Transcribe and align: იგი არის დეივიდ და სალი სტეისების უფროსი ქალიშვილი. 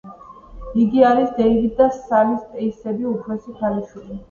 იგი 0.83 1.03
არის 1.09 1.35
დეივიდ 1.35 1.77
და 1.83 1.91
სალი 1.99 2.41
სტეისების 2.47 3.09
უფროსი 3.13 3.57
ქალიშვილი. 3.63 4.15